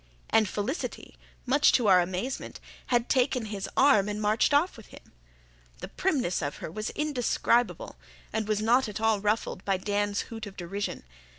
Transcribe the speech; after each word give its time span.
And 0.31 0.49
Felicity, 0.49 1.15
much 1.45 1.71
to 1.73 1.85
our 1.85 2.01
amazement, 2.01 2.59
had 2.87 3.07
taken 3.07 3.45
his 3.45 3.69
arm 3.77 4.09
and 4.09 4.19
marched 4.19 4.51
off 4.51 4.75
with 4.75 4.87
him. 4.87 5.11
The 5.77 5.89
primness 5.89 6.41
of 6.41 6.55
her 6.55 6.71
was 6.71 6.89
indescribable, 6.95 7.97
and 8.33 8.47
was 8.47 8.63
not 8.63 8.89
at 8.89 8.99
all 8.99 9.19
ruffled 9.21 9.63
by 9.63 9.77
Dan's 9.77 10.21
hoot 10.21 10.47
of 10.47 10.57
derision. 10.57 11.03